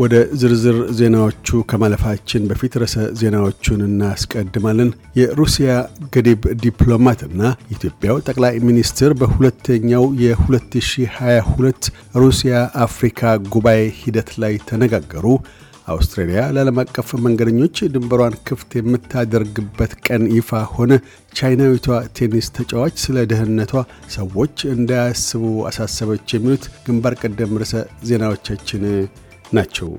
ወደ 0.00 0.14
ዝርዝር 0.40 0.76
ዜናዎቹ 0.98 1.58
ከማለፋችን 1.70 2.46
በፊት 2.50 2.74
ርዕሰ 2.82 2.96
ዜናዎቹን 3.20 3.80
እናስቀድማለን። 3.86 4.90
የሩሲያ 5.18 5.70
ገዲብ 6.14 6.44
ዲፕሎማትና 6.62 7.40
የኢትዮጵያው 7.64 8.20
ጠቅላይ 8.26 8.54
ሚኒስትር 8.68 9.12
በሁለተኛው 9.20 10.04
የ2022 10.22 11.90
ሩሲያ 12.22 12.54
አፍሪካ 12.86 13.20
ጉባኤ 13.54 13.82
ሂደት 14.00 14.30
ላይ 14.42 14.54
ተነጋገሩ። 14.70 15.26
አውስትራሊያ 15.88 16.40
ለዓለም 16.54 16.78
አቀፍ 16.82 17.08
መንገደኞች 17.24 17.76
ድንበሯን 17.94 18.34
ክፍት 18.48 18.70
የምታደርግበት 18.78 19.92
ቀን 20.06 20.24
ይፋ 20.36 20.60
ሆነ። 20.74 20.92
ቻይናዊቷ 21.32 21.86
ቴኒስ 22.18 22.48
ተጫዋች 22.56 22.94
ስለ 23.04 23.24
ደህንነቷ 23.30 23.72
ሰዎች 24.16 24.56
እንዳያስቡ 24.74 25.42
አሳሰበች። 25.70 26.34
የሚሉት 26.36 26.66
ግንባር 26.86 27.16
ቀደም 27.22 27.58
ርዕሰ 27.62 27.74
ዜናዎቻችን 28.10 28.84
ናቸው። 29.52 29.90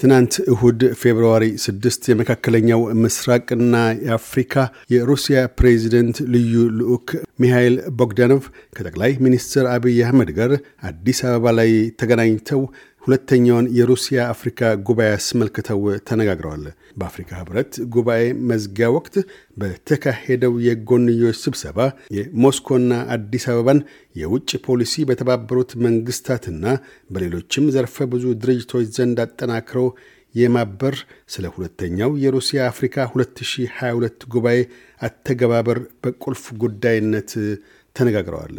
ትናንት 0.00 0.34
እሁድ 0.52 0.82
ፌብርዋሪ 1.00 1.44
6 1.62 2.06
የመካከለኛው 2.10 2.82
ምስራቅና 3.02 3.74
የአፍሪካ 4.06 4.54
የሩሲያ 4.94 5.40
ፕሬዚደንት 5.58 6.18
ልዩ 6.34 6.62
ልዑክ 6.78 7.08
ሚሃይል 7.42 7.74
ቦግዳኖቭ 7.98 8.44
ከጠቅላይ 8.76 9.12
ሚኒስትር 9.26 9.66
አብይ 9.74 9.98
አህመድ 10.06 10.30
ጋር 10.38 10.52
አዲስ 10.90 11.20
አበባ 11.28 11.52
ላይ 11.58 11.70
ተገናኝተው 12.02 12.62
ሁለተኛውን 13.02 13.66
የሩሲያ 13.76 14.20
አፍሪካ 14.32 14.58
ጉባኤ 14.86 15.10
አስመልክተው 15.14 15.78
ተነጋግረዋል። 16.08 16.64
በአፍሪካ 16.96 17.30
ህብረት 17.40 17.72
ጉባኤ 17.94 18.22
መዝጊያ 18.50 18.86
ወቅት 18.96 19.14
በተካሄደው 19.60 20.54
የጎንዮሽ 20.66 21.38
ስብሰባ 21.44 21.78
የሞስኮና 22.16 22.92
አዲስ 23.14 23.44
አበባን 23.52 23.80
የውጭ 24.20 24.50
ፖሊሲ 24.66 25.04
በተባበሩት 25.10 25.72
መንግስታትና 25.86 26.64
በሌሎችም 27.14 27.70
ዘርፈ 27.76 28.06
ብዙ 28.14 28.34
ድርጅቶች 28.42 28.88
ዘንድ 28.98 29.20
አጠናክረው 29.26 29.88
የማበር 30.34 30.96
ስለ 31.32 31.46
ሁለተኛው 31.54 32.10
የሩሲያ 32.24 32.60
አፍሪካ 32.72 33.06
2022 33.12 34.28
ጉባኤ 34.34 34.58
አተገባበር 35.00 35.78
በቁልፍ 36.04 36.44
ጉዳይነት 36.62 37.32
ተነጋግረዋል። 37.96 38.58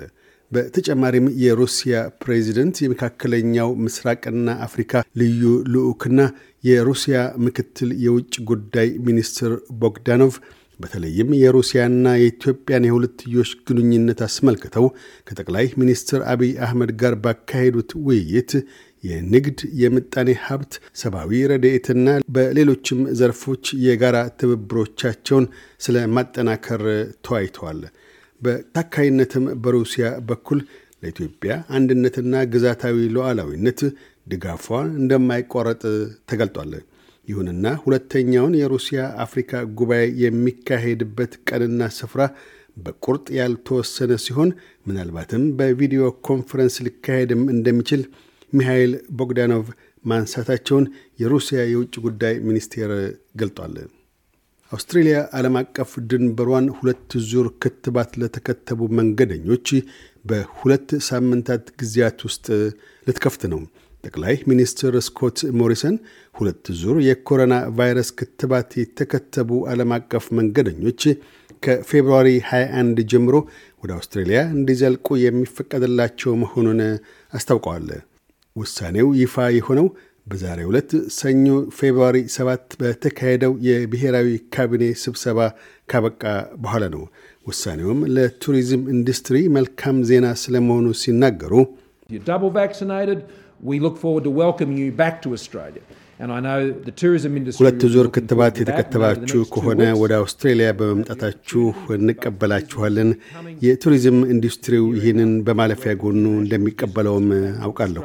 በተጨማሪም 0.51 1.27
የሩሲያ 1.43 1.93
ፕሬዚደንት 2.23 2.77
የመካከለኛው 2.83 3.69
ምስራቅና 3.83 4.55
አፍሪካ 4.65 4.91
ልዩ 5.21 5.43
ልዑክና 5.73 6.21
የሩሲያ 6.63 7.17
ምክትል 7.45 7.91
የውጭ 8.05 8.33
ጉዳይ 8.49 8.89
ሚኒስትር 9.07 9.53
ቦግዳኖቭ 9.81 10.33
በተለይም 10.79 11.29
የሩሲያና 11.39 12.05
የኢትዮጵያን 12.19 12.87
የሁለትዮሽ 12.87 13.49
ግንኙነት 13.67 14.19
አስመልክተው 14.27 14.85
ከጠቅላይ 15.27 15.65
ሚኒስትር 15.81 16.21
አብይ 16.31 16.51
አህመድ 16.65 16.91
ጋር 17.01 17.15
ባካሄዱት 17.25 17.91
ውይይት 18.07 18.53
የንግድ፣ 19.03 19.59
የምጣኔ 19.81 20.29
ሀብት፣ 20.43 20.73
ሰብአዊ 21.01 21.39
ረድኤትና 21.51 22.07
በሌሎችም 22.35 22.99
ዘርፎች 23.19 23.65
የጋራ 23.85 24.17
ትብብሮቻቸውን 24.41 25.45
ስለ 25.81 26.05
ማጠናከር 26.15 26.83
ተወያይተዋል። 27.25 27.79
በታካይነትም 28.41 29.45
በሩሲያ 29.63 30.05
በኩል 30.29 30.59
ለኢትዮጵያ 31.03 31.53
አንድነትና 31.77 32.33
ግዛታዊ 32.53 32.97
ሉዓላዊነት 33.15 33.79
ድጋፏ 34.27 34.67
እንደማይቋረጥ 34.99 35.81
ተገልጧል። 36.31 36.73
ይሁንና 37.27 37.67
ሁለተኛውን 37.83 38.57
የሩሲያ 38.59 39.01
አፍሪካ 39.25 39.61
ጉባኤ 39.79 40.03
የሚካሄድበት 40.23 41.33
ቀንና 41.49 41.89
ስፍራ 41.97 42.21
በቁርጥ 42.77 43.25
ያልተወሰነ 43.37 44.11
ሲሆን 44.25 44.49
ምናልባትም 44.87 45.43
በቪዲዮ 45.57 46.03
ኮንፈረንስ 46.27 46.75
ሊካሄድም 46.87 47.41
እንደሚችል 47.55 48.03
ሚሃይል 48.53 48.93
ቦግዳኖቭ 49.19 49.67
ማንሳታቸውን 50.05 50.85
የሩሲያ 51.21 51.59
የውጭ 51.71 51.95
ጉዳይ 52.05 52.35
ሚኒስቴር 52.47 52.91
ገልጧል። 53.41 53.75
አውስትሬልያ 54.71 55.15
ዓለም 55.37 55.55
አቀፍ 55.59 55.91
ድንበሯን 56.09 56.67
ሁለት 56.75 57.11
ዙር 57.29 57.47
ክትባት 57.61 58.11
ለተከተቡ 58.21 58.87
መንገደኞች 58.99 59.67
በሁለት 60.29 60.89
ሳምንታት 61.07 61.65
ጊዜያት 61.79 62.19
ውስጥ 62.27 62.45
ልትከፍት 63.07 63.43
ነው። 63.53 63.61
ጠቅላይ 64.03 64.35
ሚኒስትር 64.51 64.93
ስኮት 65.07 65.39
ሞሪሰን 65.59 65.95
ሁለት 66.35 66.65
ዙር 66.79 66.99
የኮሮና 67.07 67.55
ቫይረስ 67.79 68.11
ክትባት 68.19 68.69
የተከተቡ 68.81 69.59
ዓለም 69.73 69.91
አቀፍ 69.97 70.27
መንገደኞች 70.39 71.01
ከፌብርዋሪ 71.63 72.29
21 72.47 73.03
ጀምሮ 73.11 73.35
ወደ 73.83 73.91
አውስትሬልያ 73.97 74.39
እንዲዘልቁ 74.55 75.17
የሚፈቀድላቸው 75.23 76.33
መሆኑን 76.43 76.79
አስታውቀዋል። 77.33 77.89
ውሳኔው 78.55 79.09
ይፋ 79.19 79.35
የሆነው 79.57 79.85
በዛሬ 80.27 80.59
ዕለት 80.67 80.89
ሰኞ 81.15 81.45
ፌብርዋሪ 81.77 82.17
7 82.33 82.75
በተካሄደው 82.81 83.53
የብሔራዊ 83.67 84.27
ካቢኔ 84.55 84.83
ስብሰባ 85.03 85.39
ካበቃ 85.89 86.23
በኋላ 86.63 86.83
ነው። 86.93 87.03
ውሳኔውም 87.47 87.99
ለቱሪዝም 88.15 88.83
ኢንዱስትሪ 88.93 89.37
መልካም 89.55 89.97
ዜና 90.09 90.27
ስለመሆኑ 90.43 90.87
ሲናገሩ 91.01 91.53
ሁለት 97.59 97.81
ዙር 97.93 98.07
ክትባት 98.15 98.55
የተከተባችሁ 98.61 99.39
ከሆነ 99.53 99.81
ወደ 100.01 100.13
አውስትራሊያ 100.19 100.69
በመምጣታችሁ 100.79 101.63
እንቀበላችኋለን። 101.95 103.09
የቱሪዝም 103.65 104.19
ኢንዱስትሪው 104.33 104.85
ይህንን 104.97 105.31
በማለፊያ 105.47 105.93
ጎኑ 106.03 106.23
እንደሚቀበለውም 106.43 107.27
አውቃለሁ። 107.65 108.03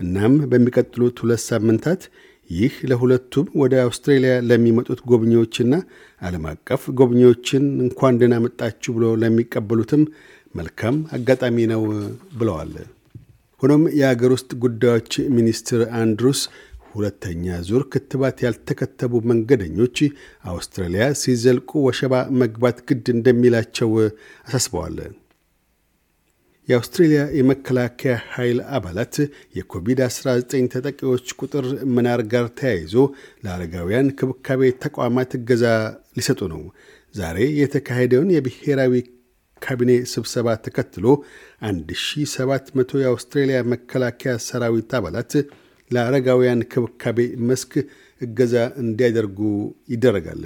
እናም 0.00 0.34
በሚቀጥሉት 0.50 1.16
ሁለት 1.22 1.42
ሳምንታት 1.46 2.02
ይህ 2.50 2.74
ለሁለቱም 2.90 3.46
ወደ 3.60 3.74
አውስትሬልያ 3.84 4.34
ለሚመጡት 4.48 5.00
ጎብኚዎችና 5.10 5.74
ዓለም 6.22 6.44
አቀፍ 6.50 6.82
ጎብኚዎችን 6.98 7.64
እንኳን 7.84 8.18
ደህና 8.20 8.36
መጣችሁ 8.44 8.92
ብሎ 8.96 9.06
ለሚቀበሉትም 9.22 10.02
መልካም 10.54 10.96
አጋጣሚ 11.16 11.66
ነው 11.72 11.82
ብለዋል። 12.38 12.72
ሆኖም 13.62 13.82
የአገር 13.98 14.30
ውስጥ 14.36 14.50
ጉዳዮች 14.64 15.12
ሚኒስትር 15.36 15.82
አንድሩስ 16.00 16.40
ሁለተኛ 16.92 17.56
ዙር 17.68 17.82
ክትባት 17.92 18.36
ያልተከተቡ 18.44 19.12
መንገደኞች 19.30 19.98
አውስትራሊያ 20.52 21.06
ሲዘልቁ 21.20 21.70
ወሸባ 21.86 22.14
መግባት 22.42 22.78
ግድ 22.88 23.06
እንደሚላቸው 23.14 23.90
አሳስበዋል። 24.46 24.98
የአውስትሬልያ 26.68 27.20
የመከላከያ 27.38 28.14
ኃይል 28.32 28.58
አባላት 28.76 29.14
የኮቪድ-19 29.58 30.32
ተጠቂዎች 30.72 31.26
ቁጥር 31.40 31.66
መናር 31.96 32.20
ጋር 32.32 32.46
ተያይዞ 32.60 32.94
ለአረጋውያን 33.44 34.08
ክብካቤ 34.20 34.70
ተቋማት 34.84 35.30
እገዛ 35.38 35.64
ሊሰጡ 36.18 36.40
ነው። 36.54 36.62
ዛሬ 37.14 37.38
የተካሄደውን 37.60 38.32
የብሔራዊ 38.36 38.94
ካቢኔ 39.62 39.92
ስብሰባ 40.12 40.48
ተከትሎ 40.64 41.06
1700 41.68 42.98
የአውስትሬልያ 43.02 43.60
መከላከያ 43.72 44.34
ሰራዊት 44.48 44.90
አባላት 44.98 45.32
ለአረጋውያን 45.90 46.66
ክብካቤ 46.72 47.18
መስክ 47.48 47.72
እገዛ 48.20 48.54
እንዲያደርጉ 48.82 49.38
ይደረጋል። 49.92 50.42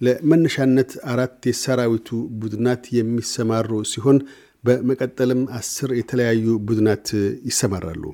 ለመነሻነት 0.00 0.90
አራት 1.12 1.42
የሰራዊቱ 1.50 2.08
ቡድናት 2.40 2.84
የሚሰማሩ 2.96 3.70
ሲሆን 3.92 4.18
በመቀጠልም 4.64 5.42
አስር 5.58 5.90
የተለያዩ 5.98 6.46
ቡድናት 6.66 7.08
ይሰማራሉ። 7.48 8.04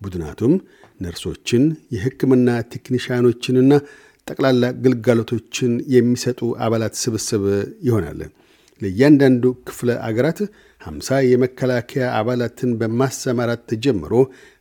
ቡድናቱም 0.00 0.54
ነርሶችን፣ 1.00 1.62
የሕክምና 1.94 2.48
ቴክኒሽያኖችንና 2.74 3.72
ጠቅላላ 4.28 4.64
ግልጋሎቶችን 4.84 5.72
የሚሰጡ 5.94 6.40
አባላት 6.66 6.94
ስብስብ 7.02 7.44
ይሆናል። 7.88 8.20
ለእያንዳንዱ 8.80 9.44
ክፍለ 9.68 9.90
አገራት 10.08 10.40
50 10.80 11.18
የመከላከያ 11.30 12.06
አባላትን 12.18 12.72
በማሰማራት 12.80 13.62
ተጀምሮ 13.70 14.12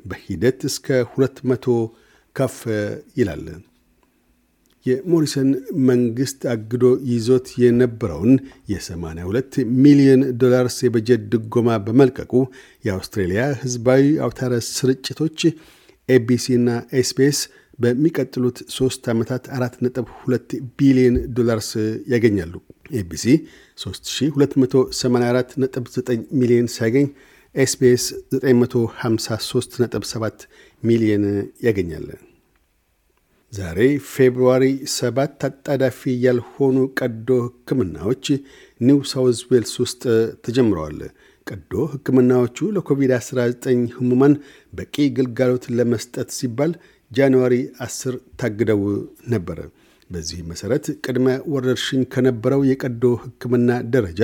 በሂደት 0.06 0.60
እስከ 0.70 0.88
200 1.16 1.76
ከፍ 2.36 2.58
ይላል። 3.20 3.44
የሞሪሰን 4.86 5.50
መንግስት 5.90 6.40
አግዶ 6.52 6.84
ይዞት 7.12 7.48
የነበረውን 7.62 8.34
የ82 8.72 9.56
ሚሊዮን 9.84 10.24
ዶላርስ 10.42 10.76
የበጀት 10.86 11.22
ድጎማ 11.32 11.70
በመልቀቁ 11.86 12.34
የአውስትሬልያ 12.86 13.42
ህዝባዊ 13.62 14.04
አውታረ 14.26 14.54
ስርጭቶች 14.70 15.40
ኤቢሲና 16.10 16.68
ኤስቢኤስ 17.00 17.40
በሚቀጥሉት 17.80 18.58
ሶስት 18.76 19.04
ዓመታት 19.14 19.44
4.2 19.56 20.54
ቢሊዮን 20.80 21.16
ዶላርስ 21.38 21.70
ያገኛሉ። 22.14 22.54
ኤቢሲ 23.00 23.26
3284.9 23.84 26.22
ሚሊዮን 26.42 26.68
ሲያገኝ 26.76 27.08
ኤስቢኤስ 27.56 28.06
953.7 28.38 30.46
ሚሊዮን 30.84 31.26
ያገኛል። 31.68 32.08
ዛሬ 33.56 33.80
February 34.12 34.64
ሰባት 34.96 35.44
አጣዳፊ 35.48 36.00
ያልሆኑ 36.24 36.78
ቀዶ 37.00 37.28
ሕክምናዎች 37.46 38.26
ኒው 38.82 39.00
ሳውዝ 39.12 39.40
ዌልስ 39.52 39.74
ውስጥ 39.84 40.02
ተጀምረዋል። 40.46 41.00
ቀዶ 41.48 41.74
ሕክምናዎቹ 41.92 42.68
ለኮቪድ-19 42.76 43.66
ህሙማን 43.96 44.34
በቂ 44.74 44.96
ግልጋሎት 45.18 45.66
ለመስጠት 45.78 46.30
ሲባል 46.38 46.72
January 47.12 47.56
10 47.86 48.14
ታግደው 48.42 48.82
ነበር። 49.34 49.60
በዚህ 50.10 50.40
መሠረት 50.50 50.86
ቅድመ 51.06 51.28
ወረርሽኝ 51.52 52.02
ከነበረው 52.14 52.62
የቀዶ 52.70 53.04
ሕክምና 53.22 53.70
ደረጃ 53.94 54.22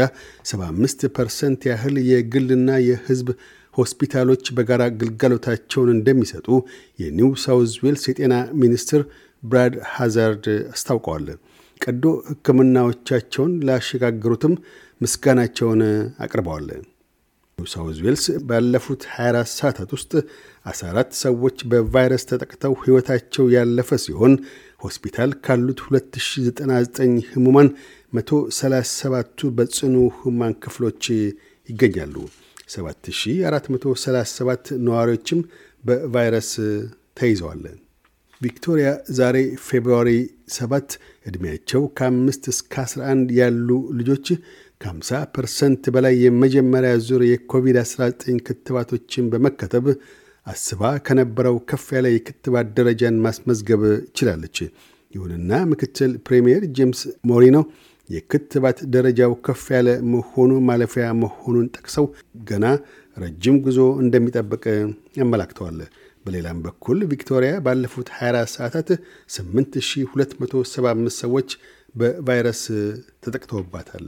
75 0.50 1.06
percent 1.16 1.62
ያህል 1.70 1.96
የግልና 2.10 2.70
የሕዝብ 2.88 3.30
ሆስፒታሎች 3.74 4.44
በጋራ 4.58 4.84
ግልጋሎታቸውን 5.02 5.90
እንደሚሰጡ 5.96 6.48
የኒው 7.00 7.32
ሳውዝ 7.44 7.74
ዌልስ 7.84 8.06
የጤና 8.10 8.34
ሚኒስትር 8.62 9.04
ብራድ 9.44 9.76
ሃዛርድ 9.94 10.46
አስታውቀዋል። 10.74 11.28
ቀዶ 11.82 12.04
ሕክምናዎቻቸውን 12.30 13.54
ላሸጋገሩትም 13.68 14.56
ምስጋናቸውን 15.02 15.82
አቅርበዋል። 16.26 16.68
ኒው 17.60 17.68
ሳውዝ 17.68 17.98
ዌልስ 18.06 18.26
ባለፉት 18.50 19.02
24 19.14 19.50
ሰዓታት 19.58 19.90
ውስጥ 19.98 20.12
14 20.66 21.18
ሰዎች 21.22 21.58
በቫይረስ 21.72 22.24
ተጠቅተው 22.30 22.74
ሕይወታቸው 22.84 23.46
ያለፈ 23.56 24.00
ሲሆን 24.06 24.34
ሆስፒታል 24.82 25.32
ካሉት 25.46 25.82
2099 25.88 27.02
ህሙማን 27.32 27.70
137ቱ 28.14 29.52
በጽኑ 29.58 29.96
ህሙማን 30.18 30.56
ክፍሎች 30.64 31.04
ይገኛሉ። 31.70 32.16
7437 32.72 34.74
ነዋሪዎችም 34.88 35.40
በቫይረስ 35.84 36.52
ተይዘዋል። 37.20 37.64
ቪክቶሪያ 38.42 38.90
ዛሬ 39.18 39.38
February 39.66 40.10
7 40.56 40.96
ዕድሜያቸው 41.30 41.82
ከ5 42.00 42.48
እስከ 42.54 42.74
11 42.84 43.34
ያሉ 43.40 43.70
ልጆች 44.00 44.28
ከ50 44.82 45.20
percent 45.36 45.84
በላይ 45.96 46.16
የመጀመሪያ 46.24 46.94
ዙር 47.08 47.22
የኮቪድ-19 47.28 48.40
ክትባቶችን 48.48 49.30
በመከተብ 49.34 49.86
አስባ 50.48 50.92
ከነበረው 51.08 51.56
ከፍ 51.70 51.86
ያለ 51.98 52.08
የክትባት 52.14 52.68
ደረጃን 52.78 53.22
ማስመዝገብ 53.26 53.82
ችላለች። 54.18 54.58
ይሁንና 55.14 55.52
ምክትል 55.72 56.12
ፕሬምየር 56.28 56.64
ጄምስ 56.78 57.02
ሞሪኖ 57.32 57.58
የክትባት 58.12 58.80
ደረጃው 58.94 59.34
ከፍ 59.46 59.64
ያለ 59.76 59.90
መሆኑ 60.14 60.52
ማለፊያ 60.70 61.06
መሆኑን 61.22 61.68
ጠቅሰው 61.76 62.06
ገና 62.50 62.66
ረጅም 63.18 63.58
ጉዞ 63.66 63.80
እንደሚጠብቅ 64.04 64.64
ያመላክተዋል። 65.20 65.80
በሌላም 66.26 66.58
በኩል 66.66 66.98
ቪክቶሪያ 67.12 67.54
ባለፉት 67.66 68.10
24 68.18 68.52
ሰዓታት 68.56 68.90
8275 69.36 71.24
ሰዎች 71.24 71.50
በቫይረስ 71.96 72.62
ተጠቅተውባታል። 73.24 74.06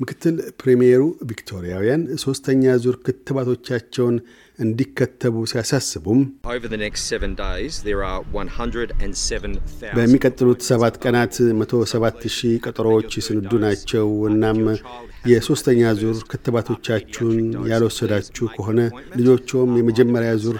ምክትል 0.00 0.36
ፕሬምየሩ 0.60 1.02
ቪክቶሪያውያን 1.28 2.02
ሦስተኛ 2.22 2.72
ዙር 2.84 2.96
ክትባቶቻቸውን 3.06 4.16
እንዲከተቡ 4.58 5.34
ሲያሳስቡም 5.50 6.20
በሚቀጥሉት 9.96 10.60
ሰባት 10.68 10.96
ቀናት 11.04 11.34
107 11.60 12.26
ሺህ 12.36 12.54
ቀጠሮዎች 12.64 13.12
ስንዱ 13.26 13.52
ናቸው። 13.64 14.08
እናም 14.30 14.60
የሦስተኛ 15.32 15.92
ዙር 16.00 16.18
ክትባቶቻችሁን 16.32 17.38
ያልወሰዳችሁ 17.70 18.48
ከሆነ 18.56 18.80
ልጆችም 19.18 19.72
የመጀመሪያ 19.80 20.32
ዙር 20.44 20.58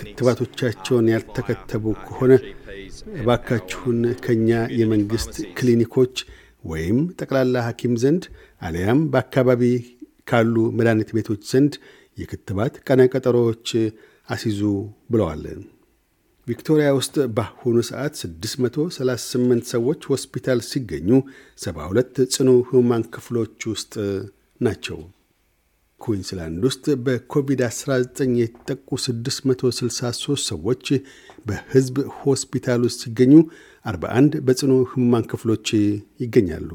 ክትባቶቻቸውን 0.00 1.10
ያልተከተቡ 1.14 1.84
ከሆነ 2.06 2.32
እባካችሁን 3.18 4.00
ከእኛ 4.24 4.50
የመንግሥት 4.78 5.36
ክሊኒኮች 5.58 6.16
ወይም 6.64 6.98
ጠቅላላ 7.20 7.62
ሐኪም 7.66 7.94
ዘንድ 8.02 8.24
አሊያም 8.62 9.00
በአካባቢ 9.12 9.62
ካሉ 10.30 10.56
መድኃኒት 10.78 11.10
ቤቶች 11.16 11.42
ዘንድ 11.50 11.74
የክትባት 12.18 12.74
ቀነ 12.86 13.00
ቀጠሮዎች 13.12 13.68
አሲዙ 14.28 14.60
ብለዋል። 15.12 15.42
ቪክቶሪያ 16.46 16.88
ውስጥ 16.98 17.14
በአሁኑ 17.36 17.76
ሰዓት 17.88 18.14
638 18.22 19.68
ሰዎች 19.74 20.00
ሆስፒታል 20.10 20.58
ሲገኙ 20.70 21.10
72 21.62 22.22
ጽኑ 22.34 22.50
ህሙማን 22.68 23.04
ክፍሎች 23.14 23.58
ውስጥ 23.72 23.94
ናቸው። 24.60 24.98
ኩዊንስላንድ 26.04 26.62
ውስጥ 26.68 26.84
በኮቪድ-19 27.04 28.32
የተጠቁ 28.40 28.88
663 29.04 30.48
ሰዎች 30.50 30.86
በሕዝብ 31.48 31.96
ሆስፒታል 32.20 32.82
ውስጥ 32.86 33.00
ሲገኙ 33.04 33.32
41 33.84 34.36
በጽኑ 34.46 34.72
ህሙማን 34.92 35.28
ክፍሎች 35.32 35.68
ይገኛሉ። 36.24 36.70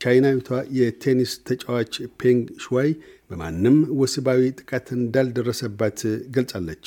ቻይናዊቷ 0.00 0.48
የቴኒስ 0.78 1.32
ተጫዋች 1.48 1.92
ፔንግ 2.20 2.44
ሽዋይ 2.64 2.90
በማንም 3.30 3.76
ወሲባዊ 4.00 4.40
ጥቃት 4.60 4.86
እንዳልደረሰባት 4.98 6.00
ገልጻለች። 6.36 6.86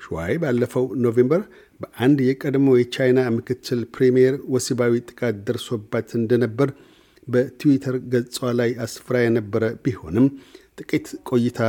ሽዋይ 0.00 0.34
ባለፈው 0.42 0.84
November 1.04 1.42
በአንድ 1.80 2.18
የቀድሞ 2.26 2.68
የቻይና 2.78 3.20
ምክትል 3.36 3.80
ፕሪምየር 3.94 4.34
ወሲባዊ 4.54 4.94
ጥቃት 5.08 5.36
ደርሶባት 5.48 6.08
እንደነበር 6.20 6.70
በትዊተር 7.28 7.96
ገጿ 8.12 8.38
ላይ 8.60 8.70
አስፍራ 8.84 9.16
የነበረ 9.22 9.64
ቢሆንም 9.84 10.26
ጥቂት 10.78 11.06
ቆይታ 11.30 11.60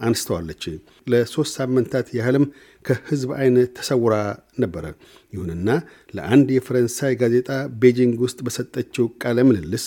አንስተዋለች። 0.00 0.62
ለሦስት 1.06 1.52
ሳምንታት 1.58 2.08
ያህልም 2.18 2.44
ከሕዝብ 2.84 3.30
ዓይን 3.38 3.56
ተሰውራ 3.76 4.14
ነበረ። 4.62 4.84
ይሁንና 5.32 5.68
ለአንድ 6.14 6.48
የፈረንሳይ 6.56 7.14
ጋዜጣ 7.22 7.48
ቤጂንግ 7.82 8.16
ውስጥ 8.24 8.38
በሰጠችው 8.46 9.06
ቃለ 9.22 9.38
ምልልስ 9.48 9.86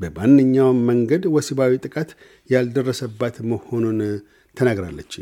በማንኛውም 0.00 0.78
መንገድ 0.90 1.22
ወሲባዊ 1.34 1.80
ጥቃት 1.84 2.10
ያልደረሰባት 2.50 3.36
መሆኑን 3.52 4.00
ተናግራለች። 4.56 5.12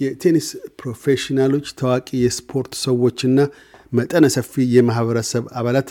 የቴኒስ 0.00 0.48
ፕሮፌሽናሎች፣ 0.80 1.68
ታዋቂ 1.78 2.08
የስፖርት 2.24 2.72
ሰዎችና 2.84 3.38
መጠነ 3.92 4.26
ሰፊ 4.34 4.52
የማኅበረሰብ 4.74 5.44
አባላት 5.60 5.88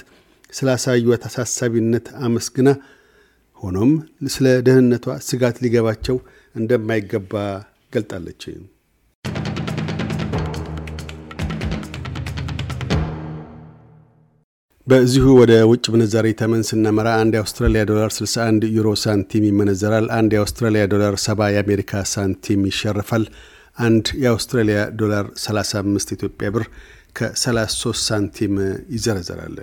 ስላሳዩት 0.53 1.23
አሳሳቢነት 1.29 2.05
አመስግና 2.25 2.69
ሆኖም 3.57 3.91
ስለ 4.33 4.47
ደህንነቷ 4.65 5.15
ስጋት 5.27 5.55
ሊገባቸው 5.63 6.17
እንደማይገባ 6.57 7.33
ገልጣለች። 7.93 8.43
በዚሁ 14.87 15.25
ወደ 15.39 15.53
ውጭ 15.69 15.85
ምንዛሪ 15.93 16.27
ተመን 16.39 16.61
ስናመራ 16.67 17.07
አንድ 17.21 17.33
የአውስትራሊያ 17.35 17.81
ዶላር 17.89 18.11
61 18.17 18.67
ዩሮ 18.75 18.89
ሳንቲም 19.01 19.45
ይመነዘራል። 19.47 20.05
አንድ 20.17 20.33
የአውስትራሊያ 20.35 20.83
ዶላር 20.93 21.15
70 21.23 21.49
የአሜሪካ 21.55 22.03
ሳንቲም 22.13 22.61
ይሸርፋል። 22.69 23.25
አንድ 23.77 24.05
የአውስትራሊያ 24.23 24.79
ዶላር 25.01 25.25
35 25.43 26.13
ኢትዮጵያ 26.15 26.49
ብር 26.55 26.65
ከ33 27.17 28.05
ሳንቲም 28.05 28.55
ይዘረዘራል። 28.95 29.57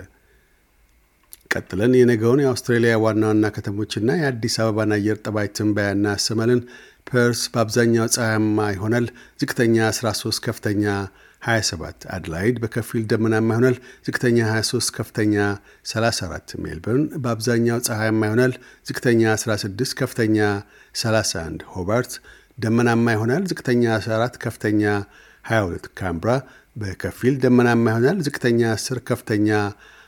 ቀጥለን 1.55 1.93
የነገውን 1.97 2.41
የአውስትራሊያ 2.43 2.93
ዋና 3.03 3.23
ዋና 3.29 3.45
ከተሞችና 3.55 4.09
የአዲስ 4.19 4.55
አበባን 4.61 4.93
አየር 4.95 5.17
ጠባይ 5.25 5.47
ትንበያ 5.57 5.89
እናሰማለን። 5.95 6.61
ፐርስ 7.09 7.41
በአብዛኛው 7.53 8.07
ፀሐያማ 8.15 8.67
ይሆናል። 8.75 9.05
ዝቅተኛ 9.41 9.75
13፣ 9.91 10.39
ከፍተኛ 10.45 10.85
27። 11.41 12.05
አድላይድ 12.15 12.55
በከፊል 12.63 13.03
ደመናማ 13.11 13.49
ይሆናል። 13.53 13.75
ዝቅተኛ 14.07 14.37
23፣ 14.49 14.89
ከፍተኛ 14.97 15.35
34። 15.91 16.55
ሜልበርን 16.63 17.05
በአብዛኛው 17.23 17.79
ፀሐያማ 17.87 18.21
ይሆናል። 18.29 18.53
ዝቅተኛ 18.89 19.21
16፣ 19.37 19.95
ከፍተኛ 20.01 20.37
31። 20.95 21.65
ሆባርት 21.75 22.13
ደመናማ 22.57 23.05
ይሆናል። 23.15 23.43
ዝቅተኛ 23.51 23.83
14፣ 23.99 24.39
ከፍተኛ 24.45 24.83
22። 25.45 25.89
ካንብራ 25.99 26.31
በከፊል 26.75 27.35
ደመናማ 27.43 27.85
ይሆናል። 27.91 28.17
ዝቅተኛ 28.27 28.61
10፣ 28.77 29.03
ከፍተኛ 29.09 29.49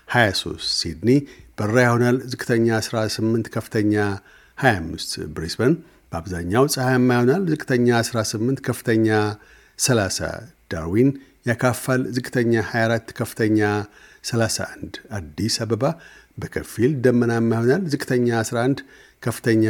23። 0.07 0.43
ሲድኒ 0.73 1.09
ብራ 1.57 1.75
ይሆናል። 1.85 2.17
ዝቅተኛ 2.31 2.67
18፣ 2.81 3.49
ከፍተኛ 3.55 3.93
25። 4.57 5.15
ብሪስበን 5.35 5.73
በአብዛኛው 6.11 6.65
ፀሐያማ 6.75 7.09
ይሆናል። 7.17 7.43
ዝቅተኛ 7.51 7.87
18፣ 8.01 8.61
ከፍተኛ 8.67 9.07
30። 9.79 10.29
ዳርዊን 10.71 11.09
ያካፋል። 11.45 12.01
ዝቅተኛ 12.15 12.53
24፣ 12.69 13.13
ከፍተኛ 13.19 13.59
31። 14.23 14.93
አዲስ 15.17 15.57
አበባ 15.63 15.83
በከፊል 16.37 16.91
ደመናማ 17.05 17.51
ይሆናል። 17.57 17.83
ዝቅተኛ 17.93 18.27
11፣ 18.41 18.81
ከፍተኛ 19.23 19.65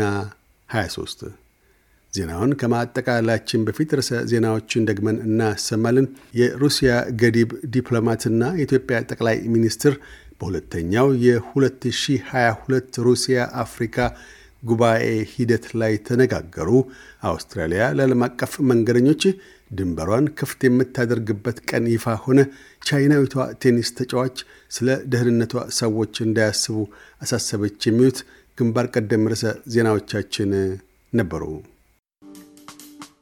23። 0.69 1.27
ዜናውን 2.13 2.51
ከማጠቃላችን 2.59 3.65
በፊት 3.67 3.89
ርዕሰ 3.97 4.11
ዜናዎችን 4.31 4.85
ደግመን 4.89 5.17
እናሰማለን። 5.25 6.05
የሩሲያ 6.39 6.91
ገዲብ 7.21 7.49
ዲፕሎማትና 7.73 8.43
የኢትዮጵያ 8.57 8.97
ጠቅላይ 9.11 9.37
ሚኒስትር 9.55 9.93
በሁለተኛው 10.41 11.07
የ2022 11.25 12.99
ሩሲያ 13.07 13.37
አፍሪካ 13.63 13.97
ጉባኤ 14.63 15.03
ሂደት 15.33 15.65
ላይ 15.79 15.93
ተነጋገሩ። 16.07 16.69
አውስትራሊያ 17.29 17.83
ለዓለም 17.97 18.23
አቀፍ 18.27 18.53
መንገደኞች 18.71 19.23
ድንበሯን 19.71 20.27
ክፍት 20.39 20.61
የምታደርግበት 20.67 21.57
ቀን 21.69 21.85
ይፋ 21.93 22.15
ሆነ። 22.23 22.39
ቻይናዊቷ 22.81 23.33
ቴኒስ 23.63 23.89
ተጫዋች 23.97 24.37
ስለ 24.71 24.87
ደህንነቷ 25.13 25.53
ሰዎች 25.79 26.13
እንዳያስቡ 26.25 26.77
አሳሰበች። 27.21 27.87
የሚሉት 27.89 28.19
ግንባር 28.57 28.87
ቀደም 28.95 29.25
ርዕሰ 29.31 29.45
ዜናዎቻችን 29.73 30.51
ነበሩ። 31.13 31.43